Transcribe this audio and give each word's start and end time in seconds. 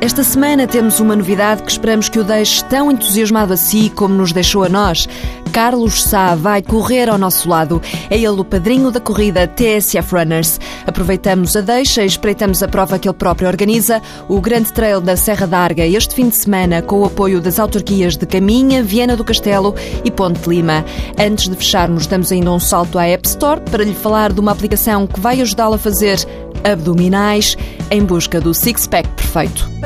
Esta 0.00 0.22
semana 0.22 0.64
temos 0.68 1.00
uma 1.00 1.16
novidade 1.16 1.64
que 1.64 1.72
esperamos 1.72 2.08
que 2.08 2.20
o 2.20 2.24
deixe 2.24 2.64
tão 2.66 2.92
entusiasmado 2.92 3.52
a 3.52 3.56
si 3.56 3.90
como 3.90 4.14
nos 4.14 4.32
deixou 4.32 4.62
a 4.62 4.68
nós. 4.68 5.08
Carlos 5.52 6.04
Sá 6.04 6.36
vai 6.36 6.62
correr 6.62 7.08
ao 7.08 7.18
nosso 7.18 7.48
lado. 7.48 7.82
É 8.08 8.16
ele 8.16 8.28
o 8.28 8.44
padrinho 8.44 8.92
da 8.92 9.00
corrida 9.00 9.48
TSF 9.48 10.14
Runners. 10.14 10.60
Aproveitamos 10.86 11.56
a 11.56 11.60
deixa 11.60 12.04
e 12.04 12.06
espreitamos 12.06 12.62
a 12.62 12.68
prova 12.68 12.96
que 12.96 13.08
ele 13.08 13.16
próprio 13.16 13.48
organiza, 13.48 14.00
o 14.28 14.40
Grande 14.40 14.72
Trail 14.72 15.00
da 15.00 15.16
Serra 15.16 15.48
d'Arga, 15.48 15.84
este 15.84 16.14
fim 16.14 16.28
de 16.28 16.36
semana, 16.36 16.80
com 16.80 17.00
o 17.00 17.04
apoio 17.04 17.40
das 17.40 17.58
autarquias 17.58 18.16
de 18.16 18.24
Caminha, 18.24 18.84
Viena 18.84 19.16
do 19.16 19.24
Castelo 19.24 19.74
e 20.04 20.12
Ponte 20.12 20.48
Lima. 20.48 20.84
Antes 21.18 21.48
de 21.48 21.56
fecharmos, 21.56 22.06
damos 22.06 22.30
ainda 22.30 22.52
um 22.52 22.60
salto 22.60 23.00
à 23.00 23.06
App 23.06 23.26
Store 23.26 23.60
para 23.62 23.82
lhe 23.82 23.94
falar 23.94 24.32
de 24.32 24.38
uma 24.38 24.52
aplicação 24.52 25.08
que 25.08 25.18
vai 25.18 25.40
ajudá-lo 25.40 25.74
a 25.74 25.78
fazer 25.78 26.24
abdominais 26.62 27.56
em 27.90 28.04
busca 28.04 28.40
do 28.40 28.54
six-pack 28.54 29.08
perfeito. 29.10 29.68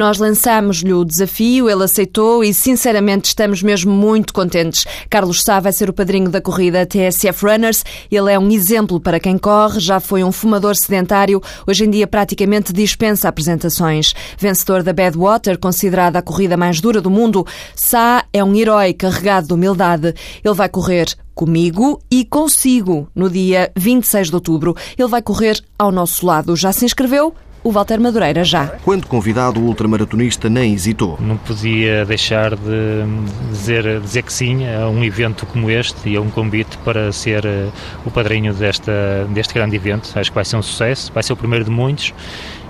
Nós 0.00 0.16
lançámos-lhe 0.16 0.94
o 0.94 1.04
desafio, 1.04 1.68
ele 1.68 1.84
aceitou 1.84 2.42
e, 2.42 2.54
sinceramente, 2.54 3.26
estamos 3.26 3.62
mesmo 3.62 3.92
muito 3.92 4.32
contentes. 4.32 4.86
Carlos 5.10 5.42
Sá 5.42 5.60
vai 5.60 5.72
ser 5.72 5.90
o 5.90 5.92
padrinho 5.92 6.30
da 6.30 6.40
corrida 6.40 6.86
TSF 6.86 7.44
Runners. 7.44 7.84
Ele 8.10 8.32
é 8.32 8.38
um 8.38 8.50
exemplo 8.50 8.98
para 8.98 9.20
quem 9.20 9.36
corre, 9.36 9.78
já 9.78 10.00
foi 10.00 10.24
um 10.24 10.32
fumador 10.32 10.74
sedentário, 10.74 11.42
hoje 11.66 11.84
em 11.84 11.90
dia 11.90 12.06
praticamente 12.06 12.72
dispensa 12.72 13.28
apresentações. 13.28 14.14
Vencedor 14.38 14.82
da 14.82 14.94
Badwater, 14.94 15.58
considerada 15.58 16.18
a 16.18 16.22
corrida 16.22 16.56
mais 16.56 16.80
dura 16.80 17.02
do 17.02 17.10
mundo, 17.10 17.46
Sá 17.76 18.24
é 18.32 18.42
um 18.42 18.56
herói 18.56 18.94
carregado 18.94 19.48
de 19.48 19.52
humildade. 19.52 20.14
Ele 20.42 20.54
vai 20.54 20.70
correr 20.70 21.14
comigo 21.34 22.00
e 22.10 22.24
consigo 22.24 23.06
no 23.14 23.28
dia 23.28 23.70
26 23.76 24.28
de 24.28 24.34
outubro. 24.34 24.74
Ele 24.96 25.08
vai 25.08 25.20
correr 25.20 25.62
ao 25.78 25.92
nosso 25.92 26.24
lado. 26.24 26.56
Já 26.56 26.72
se 26.72 26.86
inscreveu? 26.86 27.34
O 27.62 27.70
Walter 27.70 28.00
Madureira 28.00 28.44
já. 28.44 28.66
Quando 28.84 29.06
convidado, 29.06 29.60
o 29.60 29.64
ultramaratonista 29.64 30.48
nem 30.48 30.72
hesitou. 30.72 31.18
Não 31.20 31.36
podia 31.36 32.04
deixar 32.04 32.56
de 32.56 33.04
dizer, 33.50 34.00
dizer 34.00 34.22
que 34.22 34.32
sim 34.32 34.66
a 34.66 34.88
um 34.88 35.02
evento 35.04 35.46
como 35.46 35.70
este 35.70 36.08
e 36.08 36.16
a 36.16 36.20
um 36.20 36.30
convite 36.30 36.78
para 36.78 37.12
ser 37.12 37.44
eh, 37.44 37.68
o 38.04 38.10
padrinho 38.10 38.54
desta, 38.54 39.26
deste 39.30 39.54
grande 39.54 39.76
evento. 39.76 40.10
Acho 40.14 40.30
que 40.30 40.34
vai 40.34 40.44
ser 40.44 40.56
um 40.56 40.62
sucesso, 40.62 41.12
vai 41.12 41.22
ser 41.22 41.32
o 41.32 41.36
primeiro 41.36 41.64
de 41.64 41.70
muitos. 41.70 42.14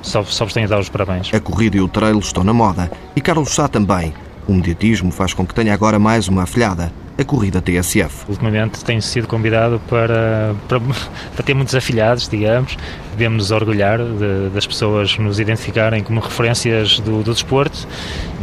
Só, 0.02 0.24
só 0.24 0.44
vos 0.44 0.54
tenho 0.54 0.66
a 0.66 0.70
dar 0.70 0.80
os 0.80 0.88
parabéns. 0.88 1.32
A 1.32 1.40
corrida 1.40 1.76
e 1.76 1.80
o 1.80 1.88
trail 1.88 2.18
estão 2.18 2.42
na 2.42 2.52
moda 2.52 2.90
e 3.14 3.20
Carlos 3.20 3.54
Sá 3.54 3.68
também. 3.68 4.12
O 4.48 4.54
mediatismo 4.54 5.12
faz 5.12 5.34
com 5.34 5.46
que 5.46 5.54
tenha 5.54 5.72
agora 5.72 5.98
mais 5.98 6.26
uma 6.26 6.42
afilhada 6.42 6.90
a 7.20 7.24
corrida 7.24 7.60
TSF. 7.60 8.24
Ultimamente 8.28 8.82
tenho 8.84 9.02
sido 9.02 9.28
convidado 9.28 9.80
para, 9.88 10.54
para, 10.68 10.80
para 11.34 11.44
ter 11.44 11.54
muitos 11.54 11.74
afilhados, 11.74 12.28
digamos. 12.28 12.76
Devemos 13.12 13.38
nos 13.38 13.50
orgulhar 13.50 13.98
de, 13.98 14.48
das 14.54 14.66
pessoas 14.66 15.18
nos 15.18 15.38
identificarem 15.38 16.02
como 16.02 16.20
referências 16.20 16.98
do, 17.00 17.22
do 17.22 17.34
desporto, 17.34 17.86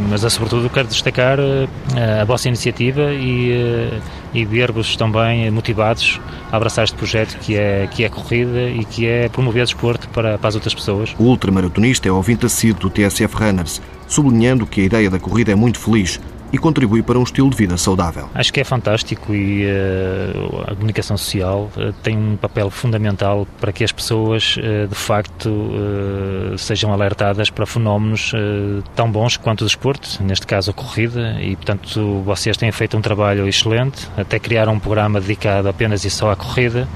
mas 0.08 0.20
sobretudo 0.32 0.70
quero 0.70 0.86
destacar 0.86 1.38
a, 1.40 2.22
a 2.22 2.24
vossa 2.24 2.48
iniciativa 2.48 3.12
e, 3.12 3.52
eh, 3.52 4.00
e 4.34 4.44
ver-vos 4.44 4.94
também 4.94 5.50
motivados 5.50 6.20
a 6.52 6.56
abraçar 6.56 6.84
este 6.84 6.96
projeto 6.96 7.36
que 7.38 7.56
é, 7.56 7.88
que 7.90 8.04
é 8.04 8.08
corrida 8.08 8.68
e 8.70 8.84
que 8.84 9.06
é 9.06 9.28
promover 9.28 9.64
desporto 9.64 10.08
para, 10.10 10.38
para 10.38 10.48
as 10.48 10.54
outras 10.54 10.74
pessoas. 10.74 11.14
O 11.18 11.24
ultramaratonista 11.24 12.08
é 12.08 12.12
ouvinte 12.12 12.46
assíduo 12.46 12.82
do 12.82 12.90
TSF 12.90 13.34
Runners, 13.34 13.82
sublinhando 14.06 14.66
que 14.66 14.82
a 14.82 14.84
ideia 14.84 15.10
da 15.10 15.18
corrida 15.18 15.50
é 15.50 15.54
muito 15.54 15.80
feliz 15.80 16.20
e 16.52 16.58
contribui 16.58 17.02
para 17.02 17.18
um 17.18 17.22
estilo 17.22 17.50
de 17.50 17.56
vida 17.56 17.76
saudável. 17.76 18.28
Acho 18.34 18.52
que 18.52 18.60
é 18.60 18.64
fantástico 18.64 19.34
e 19.34 19.66
uh, 19.66 20.62
a 20.66 20.74
comunicação 20.74 21.16
social 21.16 21.70
uh, 21.76 21.92
tem 22.02 22.16
um 22.16 22.36
papel 22.36 22.70
fundamental 22.70 23.46
para 23.60 23.72
que 23.72 23.84
as 23.84 23.92
pessoas, 23.92 24.56
uh, 24.56 24.88
de 24.88 24.94
facto, 24.94 25.48
sejam 26.56 26.92
alertadas 26.92 27.50
para 27.50 27.66
fenómenos 27.66 28.32
tão 28.94 29.10
bons 29.10 29.36
quanto 29.36 29.62
o 29.62 29.64
desporto, 29.64 30.22
neste 30.22 30.46
caso 30.46 30.70
a 30.70 30.74
corrida, 30.74 31.36
e 31.40 31.56
portanto 31.56 32.22
vocês 32.24 32.56
têm 32.56 32.70
feito 32.72 32.96
um 32.96 33.00
trabalho 33.00 33.46
excelente, 33.48 34.08
até 34.16 34.38
criaram 34.38 34.74
um 34.74 34.78
programa 34.78 35.20
dedicado 35.20 35.68
apenas 35.68 36.04
e 36.04 36.10
só 36.10 36.30
à 36.30 36.36
corrida 36.36 36.88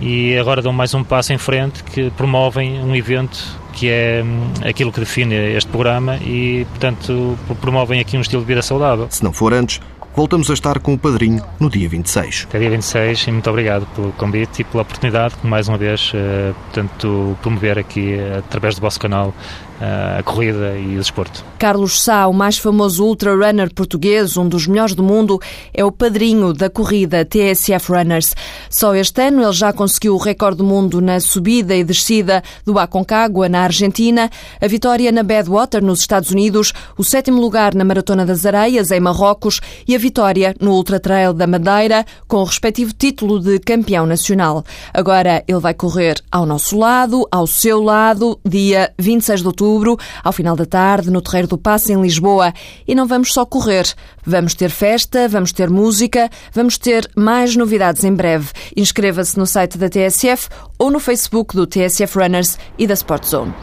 e 0.00 0.36
agora 0.36 0.62
dão 0.62 0.72
mais 0.72 0.94
um 0.94 1.02
passo 1.02 1.32
em 1.32 1.38
frente 1.38 1.82
que 1.82 2.10
promovem 2.10 2.82
um 2.82 2.94
evento 2.94 3.57
que 3.78 3.88
é 3.88 4.22
hum, 4.24 4.52
aquilo 4.68 4.90
que 4.90 4.98
define 4.98 5.34
este 5.56 5.70
programa 5.70 6.16
e, 6.16 6.66
portanto, 6.70 7.38
promovem 7.60 8.00
aqui 8.00 8.16
um 8.16 8.20
estilo 8.20 8.42
de 8.42 8.48
vida 8.48 8.60
saudável. 8.60 9.06
Se 9.08 9.22
não 9.22 9.32
for 9.32 9.54
antes, 9.54 9.80
voltamos 10.14 10.50
a 10.50 10.54
estar 10.54 10.78
com 10.80 10.94
o 10.94 10.98
padrinho 10.98 11.42
no 11.60 11.70
dia 11.70 11.88
26. 11.88 12.46
Até 12.48 12.58
dia 12.58 12.70
26 12.70 13.26
e 13.26 13.32
muito 13.32 13.48
obrigado 13.48 13.86
pelo 13.94 14.12
convite 14.12 14.62
e 14.62 14.64
pela 14.64 14.82
oportunidade 14.82 15.34
de, 15.42 15.46
mais 15.46 15.68
uma 15.68 15.78
vez, 15.78 16.12
uh, 16.12 16.54
portanto, 16.64 17.36
promover 17.42 17.78
aqui, 17.78 18.16
uh, 18.16 18.38
através 18.38 18.74
do 18.74 18.80
vosso 18.80 18.98
canal, 18.98 19.34
uh, 19.80 20.18
a 20.18 20.22
corrida 20.22 20.76
e 20.76 20.96
o 20.96 20.98
desporto. 20.98 21.44
Carlos 21.58 22.02
Sá, 22.02 22.26
o 22.26 22.32
mais 22.32 22.58
famoso 22.58 23.04
ultra-runner 23.04 23.72
português, 23.72 24.36
um 24.36 24.48
dos 24.48 24.66
melhores 24.66 24.94
do 24.94 25.02
mundo, 25.02 25.40
é 25.72 25.84
o 25.84 25.92
padrinho 25.92 26.52
da 26.52 26.68
corrida 26.68 27.24
TSF 27.24 27.92
Runners. 27.92 28.34
Só 28.70 28.94
este 28.94 29.22
ano 29.22 29.42
ele 29.42 29.52
já 29.52 29.72
conseguiu 29.72 30.14
o 30.14 30.18
recorde 30.18 30.58
do 30.58 30.64
mundo 30.64 31.00
na 31.00 31.20
subida 31.20 31.74
e 31.74 31.84
descida 31.84 32.42
do 32.64 32.78
Aconcagua, 32.78 33.48
na 33.48 33.62
Argentina, 33.62 34.30
a 34.60 34.66
vitória 34.66 35.10
na 35.12 35.22
Badwater, 35.22 35.82
nos 35.82 36.00
Estados 36.00 36.30
Unidos, 36.30 36.72
o 36.96 37.04
sétimo 37.04 37.40
lugar 37.40 37.74
na 37.74 37.84
Maratona 37.84 38.24
das 38.24 38.44
Areias, 38.44 38.90
em 38.90 39.00
Marrocos, 39.00 39.60
e 39.86 39.94
a 39.94 39.98
vitória 40.08 40.54
no 40.58 40.72
Ultra 40.72 40.98
Trail 40.98 41.34
da 41.34 41.46
Madeira, 41.46 42.02
com 42.26 42.38
o 42.38 42.44
respectivo 42.44 42.94
título 42.94 43.38
de 43.38 43.58
campeão 43.58 44.06
nacional. 44.06 44.64
Agora 44.92 45.44
ele 45.46 45.60
vai 45.60 45.74
correr 45.74 46.16
ao 46.32 46.46
nosso 46.46 46.78
lado, 46.78 47.28
ao 47.30 47.46
seu 47.46 47.82
lado, 47.82 48.40
dia 48.42 48.90
26 48.98 49.42
de 49.42 49.46
outubro, 49.46 49.98
ao 50.24 50.32
final 50.32 50.56
da 50.56 50.64
tarde, 50.64 51.10
no 51.10 51.20
Terreiro 51.20 51.48
do 51.48 51.58
Passo, 51.58 51.92
em 51.92 52.00
Lisboa. 52.00 52.54
E 52.86 52.94
não 52.94 53.06
vamos 53.06 53.34
só 53.34 53.44
correr, 53.44 53.84
vamos 54.24 54.54
ter 54.54 54.70
festa, 54.70 55.28
vamos 55.28 55.52
ter 55.52 55.68
música, 55.68 56.30
vamos 56.54 56.78
ter 56.78 57.06
mais 57.14 57.54
novidades 57.54 58.02
em 58.02 58.14
breve. 58.14 58.48
Inscreva-se 58.74 59.36
no 59.36 59.46
site 59.46 59.76
da 59.76 59.90
TSF 59.90 60.48
ou 60.78 60.90
no 60.90 60.98
Facebook 60.98 61.54
do 61.54 61.66
TSF 61.66 62.18
Runners 62.18 62.58
e 62.78 62.86
da 62.86 62.94
Sport 62.94 63.26
Zone. 63.26 63.54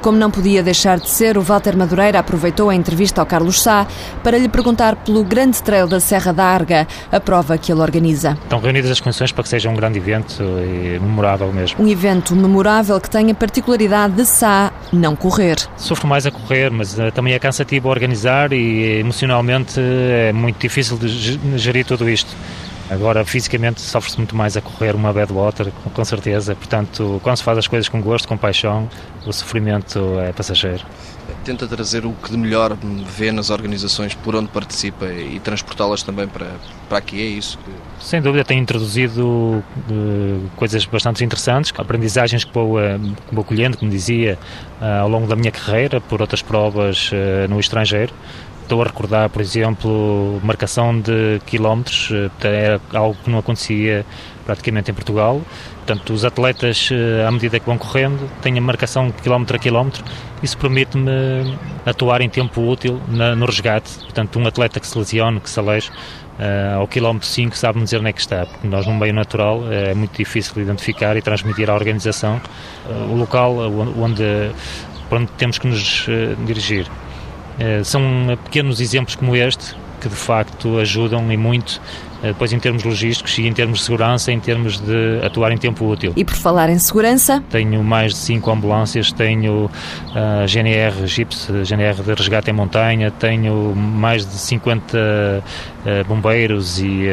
Como 0.00 0.16
não 0.16 0.30
podia 0.30 0.62
deixar 0.62 0.98
de 0.98 1.10
ser, 1.10 1.36
o 1.36 1.42
Walter 1.42 1.76
Madureira 1.76 2.18
aproveitou 2.18 2.70
a 2.70 2.74
entrevista 2.74 3.20
ao 3.20 3.26
Carlos 3.26 3.60
Sá 3.60 3.86
para 4.24 4.38
lhe 4.38 4.48
perguntar 4.48 4.96
pelo 4.96 5.22
grande 5.22 5.62
trail 5.62 5.86
da 5.86 6.00
Serra 6.00 6.32
da 6.32 6.44
Arga, 6.44 6.88
a 7.12 7.20
prova 7.20 7.58
que 7.58 7.70
ele 7.70 7.82
organiza. 7.82 8.38
Estão 8.42 8.60
reunidas 8.60 8.90
as 8.90 8.98
condições 8.98 9.30
para 9.30 9.42
que 9.42 9.50
seja 9.50 9.68
um 9.68 9.74
grande 9.74 9.98
evento 9.98 10.42
e 10.42 10.98
memorável 10.98 11.52
mesmo. 11.52 11.84
Um 11.84 11.86
evento 11.86 12.34
memorável 12.34 12.98
que 12.98 13.10
tem 13.10 13.30
a 13.30 13.34
particularidade 13.34 14.14
de 14.14 14.24
Sá 14.24 14.72
não 14.90 15.14
correr. 15.14 15.58
Sofro 15.76 16.08
mais 16.08 16.24
a 16.24 16.30
correr, 16.30 16.70
mas 16.70 16.98
uh, 16.98 17.12
também 17.12 17.34
é 17.34 17.38
cansativo 17.38 17.88
a 17.88 17.90
organizar 17.90 18.54
e 18.54 19.00
emocionalmente 19.00 19.78
é 19.78 20.32
muito 20.32 20.58
difícil 20.58 20.96
de 20.96 21.58
gerir 21.58 21.84
tudo 21.84 22.08
isto. 22.08 22.34
Agora, 22.90 23.24
fisicamente, 23.24 23.80
sofre-se 23.80 24.16
muito 24.16 24.34
mais 24.34 24.56
a 24.56 24.60
correr 24.60 24.96
uma 24.96 25.12
Badwater, 25.12 25.70
com 25.94 26.04
certeza. 26.04 26.56
Portanto, 26.56 27.20
quando 27.22 27.36
se 27.36 27.44
faz 27.44 27.56
as 27.56 27.68
coisas 27.68 27.88
com 27.88 28.02
gosto, 28.02 28.26
com 28.26 28.36
paixão, 28.36 28.90
o 29.24 29.32
sofrimento 29.32 30.18
é 30.18 30.32
passageiro. 30.32 30.84
Tenta 31.44 31.68
trazer 31.68 32.04
o 32.04 32.12
que 32.12 32.32
de 32.32 32.36
melhor 32.36 32.76
vê 33.16 33.30
nas 33.30 33.48
organizações 33.48 34.12
por 34.14 34.34
onde 34.34 34.48
participa 34.48 35.06
e 35.06 35.38
transportá-las 35.38 36.02
também 36.02 36.26
para, 36.26 36.48
para 36.88 36.98
aqui, 36.98 37.20
é 37.20 37.26
isso? 37.26 37.56
Sem 38.00 38.20
dúvida, 38.20 38.44
tem 38.44 38.58
introduzido 38.58 39.24
uh, 39.24 40.50
coisas 40.56 40.84
bastante 40.84 41.24
interessantes, 41.24 41.72
aprendizagens 41.78 42.42
que 42.42 42.52
vou, 42.52 42.76
uh, 42.76 42.98
que 43.28 43.34
vou 43.34 43.44
colhendo, 43.44 43.78
como 43.78 43.88
dizia, 43.88 44.36
uh, 44.80 45.02
ao 45.02 45.08
longo 45.08 45.28
da 45.28 45.36
minha 45.36 45.52
carreira, 45.52 46.00
por 46.00 46.20
outras 46.20 46.42
provas 46.42 47.10
no 47.48 47.60
estrangeiro 47.60 48.12
Estou 48.70 48.82
a 48.82 48.84
recordar, 48.84 49.28
por 49.28 49.42
exemplo, 49.42 50.40
marcação 50.44 51.00
de 51.00 51.40
quilómetros, 51.44 52.08
eh, 52.12 52.30
era 52.40 52.80
algo 52.94 53.18
que 53.20 53.28
não 53.28 53.40
acontecia 53.40 54.06
praticamente 54.46 54.92
em 54.92 54.94
Portugal. 54.94 55.42
Portanto, 55.78 56.12
os 56.12 56.24
atletas, 56.24 56.88
eh, 56.92 57.26
à 57.26 57.32
medida 57.32 57.58
que 57.58 57.66
vão 57.66 57.76
correndo, 57.76 58.30
têm 58.40 58.56
a 58.56 58.60
marcação 58.60 59.10
quilómetro 59.10 59.56
a 59.56 59.58
quilómetro. 59.58 60.04
Isso 60.40 60.56
permite-me 60.56 61.58
atuar 61.84 62.20
em 62.20 62.28
tempo 62.28 62.60
útil 62.60 63.00
no 63.08 63.44
resgate. 63.44 63.90
Portanto, 64.04 64.38
um 64.38 64.46
atleta 64.46 64.78
que 64.78 64.86
se 64.86 64.96
lesione, 64.96 65.40
que 65.40 65.50
se 65.50 65.58
aleje, 65.58 65.90
ao 66.76 66.86
quilómetro 66.86 67.26
5 67.26 67.56
sabe-me 67.56 67.82
dizer 67.82 67.98
onde 67.98 68.10
é 68.10 68.12
que 68.12 68.20
está, 68.20 68.46
porque 68.46 68.68
nós 68.68 68.86
num 68.86 68.96
meio 68.96 69.12
natural 69.12 69.64
é 69.68 69.94
muito 69.94 70.16
difícil 70.16 70.62
identificar 70.62 71.16
e 71.16 71.22
transmitir 71.22 71.68
à 71.68 71.74
organização 71.74 72.40
o 73.10 73.16
local 73.16 73.56
onde, 73.98 74.22
onde 75.10 75.26
temos 75.36 75.58
que 75.58 75.66
nos 75.66 76.06
dirigir. 76.46 76.86
Eh, 77.60 77.84
são 77.84 78.02
pequenos 78.44 78.80
exemplos 78.80 79.14
como 79.14 79.36
este 79.36 79.76
que 80.00 80.08
de 80.08 80.16
facto 80.16 80.78
ajudam 80.78 81.30
e 81.30 81.36
muito 81.36 81.80
depois 82.22 82.52
em 82.52 82.58
termos 82.58 82.82
logísticos 82.84 83.38
e 83.38 83.46
em 83.46 83.52
termos 83.52 83.78
de 83.78 83.84
segurança, 83.84 84.30
em 84.30 84.38
termos 84.38 84.78
de 84.78 85.20
atuar 85.24 85.52
em 85.52 85.58
tempo 85.58 85.86
útil. 85.86 86.12
E 86.16 86.24
por 86.24 86.34
falar 86.34 86.68
em 86.68 86.78
segurança? 86.78 87.42
Tenho 87.48 87.82
mais 87.82 88.12
de 88.12 88.18
5 88.18 88.50
ambulâncias, 88.50 89.10
tenho 89.10 89.70
a 90.14 90.46
GNR 90.46 91.06
Gips, 91.06 91.48
GNR 91.64 92.02
de 92.02 92.14
resgate 92.14 92.50
em 92.50 92.52
montanha, 92.52 93.10
tenho 93.10 93.74
mais 93.74 94.26
de 94.26 94.34
50 94.34 94.96
uh, 94.96 96.04
bombeiros 96.06 96.78
e 96.78 97.06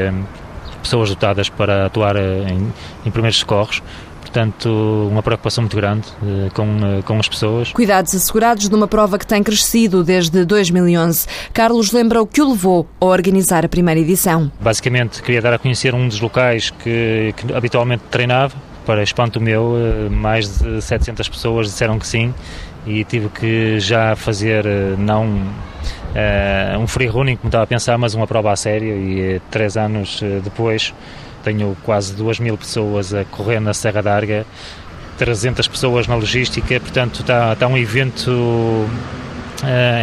pessoas 0.82 1.10
dotadas 1.10 1.50
para 1.50 1.86
atuar 1.86 2.16
em, 2.16 2.72
em 3.06 3.12
primeiros 3.12 3.40
socorros 3.40 3.82
portanto, 4.28 5.08
uma 5.10 5.24
preocupação 5.24 5.64
muito 5.64 5.76
grande 5.76 6.08
uh, 6.22 6.54
com, 6.54 6.64
uh, 6.64 7.04
com 7.04 7.20
as 7.20 7.28
pessoas. 7.28 7.72
Cuidados 7.72 8.14
assegurados 8.14 8.68
de 8.68 8.76
uma 8.76 8.88
prova 8.88 9.18
que 9.18 9.26
tem 9.26 9.42
crescido 9.42 10.04
desde 10.04 10.46
2011. 10.46 11.28
Carlos 11.54 11.92
lembra 11.92 12.22
o 12.22 12.28
que 12.28 12.42
o 12.42 12.50
levou 12.50 12.88
a 13.00 13.06
organizar 13.06 13.66
a 13.66 13.70
primeira 13.70 14.00
edição. 14.00 14.52
Basicamente, 14.60 15.22
queria 15.24 15.42
dar 15.42 15.54
a 15.54 15.58
conhecer 15.58 15.96
um 15.96 16.08
dos 16.08 16.20
locais 16.20 16.70
que, 16.70 17.34
que 17.36 17.54
habitualmente 17.54 18.04
treinava. 18.12 18.56
Para 18.86 19.04
espanto 19.04 19.42
meu, 19.42 19.74
uh, 19.74 20.12
mais 20.12 20.60
de 20.60 20.82
700 20.82 21.28
pessoas 21.30 21.68
disseram 21.68 21.98
que 21.98 22.08
sim 22.08 22.34
e 22.86 23.04
tive 23.04 23.28
que 23.30 23.80
já 23.80 24.16
fazer 24.16 24.66
não 24.98 25.42
um 26.80 26.88
free 26.88 27.08
running 27.08 27.36
como 27.36 27.50
estava 27.50 27.66
a 27.66 27.68
pensar, 27.68 27.98
mas 27.98 28.14
uma 28.14 28.26
prova 28.26 28.54
a 28.54 28.56
sério 28.56 28.96
e 28.98 29.42
três 29.52 29.76
anos 29.76 30.22
depois 30.42 30.94
tenho 31.48 31.78
quase 31.84 32.14
2 32.14 32.40
mil 32.40 32.58
pessoas 32.58 33.14
a 33.14 33.24
correr 33.24 33.62
na 33.62 33.74
Serra 33.74 34.02
d'Arga, 34.02 34.46
300 35.18 35.66
pessoas 35.68 36.06
na 36.06 36.16
logística, 36.16 36.80
portanto 36.80 37.22
está, 37.22 37.54
está 37.54 37.68
um 37.68 37.78
evento 37.78 38.30
uh, 38.30 38.88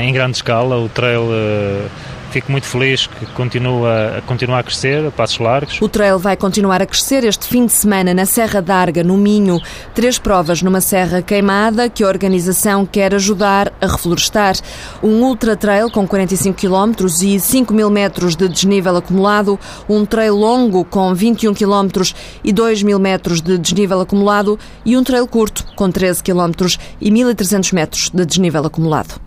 em 0.02 0.12
grande 0.12 0.38
escala, 0.38 0.78
o 0.78 0.88
trail 0.88 1.22
uh, 1.22 1.90
Fico 2.34 2.50
muito 2.50 2.66
feliz 2.66 3.06
que 3.06 3.26
continua, 3.26 4.20
a 4.58 4.62
crescer 4.64 5.06
a 5.06 5.10
passos 5.12 5.38
largos. 5.38 5.80
O 5.80 5.88
trail 5.88 6.18
vai 6.18 6.36
continuar 6.36 6.82
a 6.82 6.86
crescer 6.86 7.22
este 7.22 7.46
fim 7.46 7.64
de 7.64 7.70
semana 7.70 8.12
na 8.12 8.26
Serra 8.26 8.60
d'Arga, 8.60 9.04
no 9.04 9.16
Minho. 9.16 9.60
Três 9.94 10.18
provas 10.18 10.60
numa 10.60 10.80
serra 10.80 11.22
queimada 11.22 11.88
que 11.88 12.02
a 12.02 12.08
organização 12.08 12.84
quer 12.84 13.14
ajudar 13.14 13.72
a 13.80 13.86
reflorestar. 13.86 14.56
Um 15.00 15.22
ultra 15.22 15.56
trail 15.56 15.88
com 15.88 16.08
45 16.08 16.58
km 16.58 17.06
e 17.22 17.38
5 17.38 17.72
mil 17.72 17.88
metros 17.88 18.34
de 18.34 18.48
desnível 18.48 18.96
acumulado. 18.96 19.56
Um 19.88 20.04
trail 20.04 20.34
longo 20.34 20.84
com 20.84 21.14
21 21.14 21.54
km 21.54 22.12
e 22.42 22.52
2 22.52 22.82
mil 22.82 22.98
metros 22.98 23.40
de 23.40 23.56
desnível 23.56 24.00
acumulado. 24.00 24.58
E 24.84 24.96
um 24.96 25.04
trail 25.04 25.28
curto 25.28 25.64
com 25.76 25.88
13 25.88 26.20
km 26.20 26.66
e 27.00 27.12
1.300 27.12 27.72
metros 27.72 28.10
de 28.10 28.26
desnível 28.26 28.66
acumulado. 28.66 29.20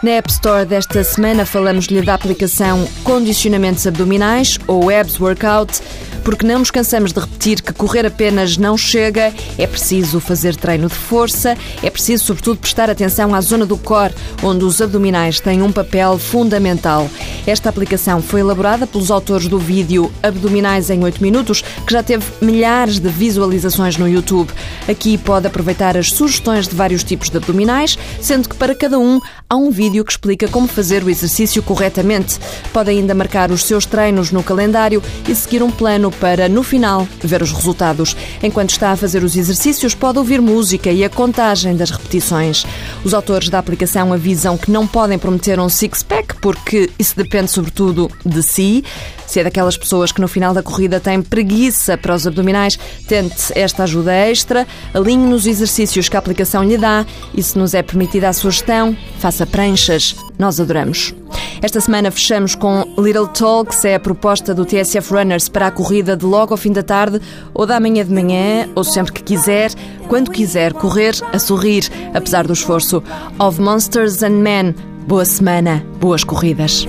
Na 0.00 0.12
App 0.12 0.30
Store 0.30 0.64
desta 0.64 1.02
semana 1.02 1.44
falamos-lhe 1.44 2.00
da 2.02 2.14
aplicação 2.14 2.86
Condicionamentos 3.02 3.84
Abdominais, 3.84 4.56
ou 4.68 4.90
Abs 4.90 5.18
Workout, 5.18 5.80
porque 6.28 6.46
não 6.46 6.58
nos 6.58 6.70
cansamos 6.70 7.10
de 7.10 7.20
repetir 7.20 7.62
que 7.62 7.72
correr 7.72 8.04
apenas 8.04 8.58
não 8.58 8.76
chega, 8.76 9.32
é 9.56 9.66
preciso 9.66 10.20
fazer 10.20 10.54
treino 10.56 10.86
de 10.86 10.94
força, 10.94 11.56
é 11.82 11.88
preciso, 11.88 12.22
sobretudo, 12.22 12.58
prestar 12.58 12.90
atenção 12.90 13.34
à 13.34 13.40
zona 13.40 13.64
do 13.64 13.78
core, 13.78 14.12
onde 14.42 14.62
os 14.62 14.78
abdominais 14.82 15.40
têm 15.40 15.62
um 15.62 15.72
papel 15.72 16.18
fundamental. 16.18 17.08
Esta 17.46 17.70
aplicação 17.70 18.20
foi 18.20 18.40
elaborada 18.40 18.86
pelos 18.86 19.10
autores 19.10 19.48
do 19.48 19.58
vídeo 19.58 20.12
Abdominais 20.22 20.90
em 20.90 21.02
8 21.02 21.22
Minutos, 21.22 21.62
que 21.62 21.94
já 21.94 22.02
teve 22.02 22.26
milhares 22.42 22.98
de 22.98 23.08
visualizações 23.08 23.96
no 23.96 24.06
YouTube. 24.06 24.50
Aqui 24.86 25.16
pode 25.16 25.46
aproveitar 25.46 25.96
as 25.96 26.10
sugestões 26.10 26.68
de 26.68 26.74
vários 26.74 27.02
tipos 27.02 27.30
de 27.30 27.38
abdominais, 27.38 27.98
sendo 28.20 28.50
que 28.50 28.56
para 28.56 28.74
cada 28.74 28.98
um 28.98 29.18
há 29.48 29.56
um 29.56 29.70
vídeo 29.70 30.04
que 30.04 30.12
explica 30.12 30.46
como 30.46 30.68
fazer 30.68 31.02
o 31.02 31.08
exercício 31.08 31.62
corretamente. 31.62 32.38
Pode 32.70 32.90
ainda 32.90 33.14
marcar 33.14 33.50
os 33.50 33.64
seus 33.64 33.86
treinos 33.86 34.30
no 34.30 34.42
calendário 34.42 35.02
e 35.26 35.34
seguir 35.34 35.62
um 35.62 35.70
plano 35.70 36.17
para, 36.20 36.48
no 36.48 36.62
final, 36.62 37.06
ver 37.22 37.42
os 37.42 37.52
resultados. 37.52 38.16
Enquanto 38.42 38.70
está 38.70 38.92
a 38.92 38.96
fazer 38.96 39.22
os 39.22 39.36
exercícios, 39.36 39.94
pode 39.94 40.18
ouvir 40.18 40.40
música 40.40 40.90
e 40.90 41.04
a 41.04 41.10
contagem 41.10 41.76
das 41.76 41.90
repetições. 41.90 42.64
Os 43.04 43.14
autores 43.14 43.48
da 43.48 43.58
aplicação 43.58 44.12
avisam 44.12 44.58
que 44.58 44.70
não 44.70 44.86
podem 44.86 45.18
prometer 45.18 45.58
um 45.58 45.68
six-pack, 45.68 46.36
porque 46.40 46.90
isso 46.98 47.16
depende 47.16 47.50
sobretudo 47.50 48.10
de 48.24 48.42
si. 48.42 48.84
Se 49.26 49.40
é 49.40 49.44
daquelas 49.44 49.76
pessoas 49.76 50.10
que 50.10 50.20
no 50.20 50.28
final 50.28 50.54
da 50.54 50.62
corrida 50.62 50.98
têm 50.98 51.20
preguiça 51.20 51.98
para 51.98 52.14
os 52.14 52.26
abdominais, 52.26 52.78
tente 53.06 53.52
esta 53.54 53.82
ajuda 53.82 54.12
extra, 54.12 54.66
alinhe 54.94 55.26
nos 55.26 55.46
exercícios 55.46 56.08
que 56.08 56.16
a 56.16 56.18
aplicação 56.18 56.64
lhe 56.64 56.78
dá 56.78 57.04
e, 57.34 57.42
se 57.42 57.58
nos 57.58 57.74
é 57.74 57.82
permitida 57.82 58.28
a 58.28 58.32
sugestão, 58.32 58.96
faça 59.18 59.46
pranchas. 59.46 60.16
Nós 60.38 60.58
adoramos. 60.58 61.14
Esta 61.60 61.80
semana 61.80 62.10
fechamos 62.10 62.54
com 62.54 62.84
Little 62.96 63.26
Talks, 63.28 63.84
é 63.84 63.96
a 63.96 64.00
proposta 64.00 64.54
do 64.54 64.64
TSF 64.64 65.12
Runners 65.12 65.48
para 65.48 65.66
a 65.66 65.70
corrida 65.70 66.16
de 66.16 66.24
logo 66.24 66.54
ao 66.54 66.56
fim 66.56 66.72
da 66.72 66.82
tarde 66.82 67.20
ou 67.52 67.66
da 67.66 67.80
manhã 67.80 68.04
de 68.04 68.12
manhã, 68.12 68.68
ou 68.76 68.84
sempre 68.84 69.12
que 69.12 69.22
quiser, 69.22 69.72
quando 70.06 70.30
quiser, 70.30 70.72
correr 70.72 71.14
a 71.32 71.38
sorrir, 71.38 71.90
apesar 72.14 72.46
do 72.46 72.52
esforço. 72.52 73.02
Of 73.38 73.60
Monsters 73.60 74.22
and 74.22 74.40
Men. 74.40 74.74
Boa 75.06 75.24
semana, 75.24 75.84
boas 75.98 76.22
corridas. 76.22 76.86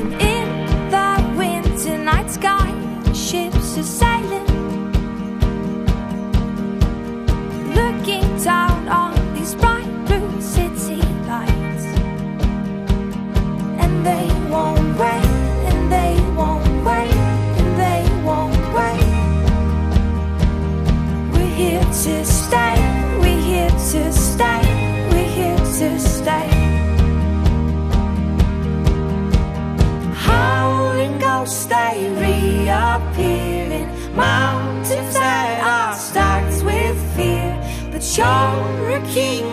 you're 14.05 14.28
king 39.13 39.48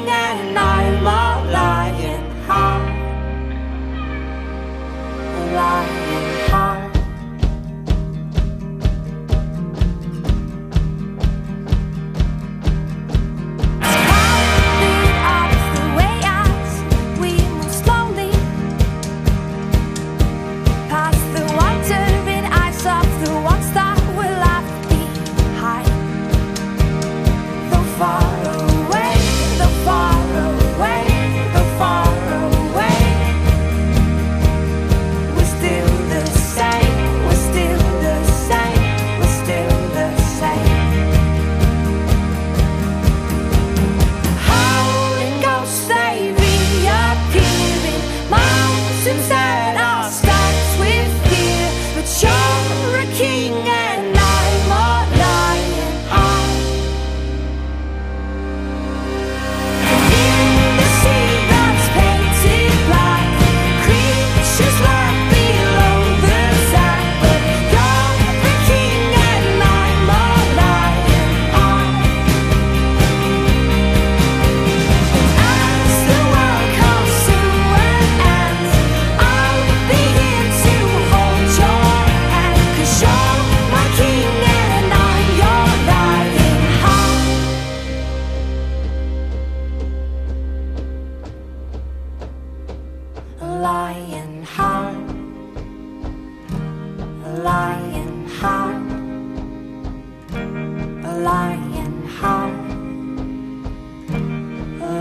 Lion 101.36 101.94
high, 102.18 102.56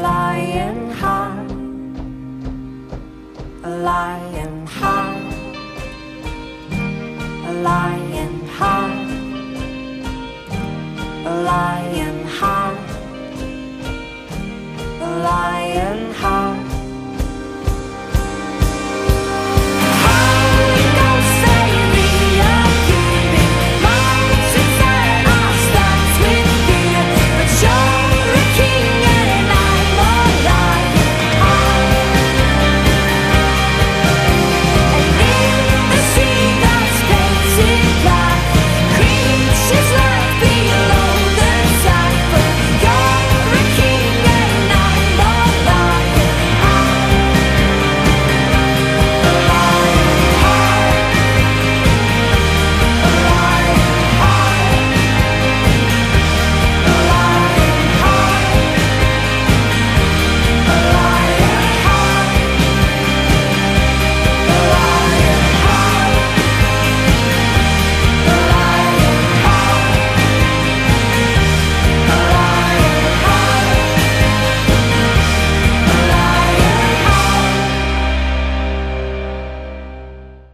lying 0.01 0.84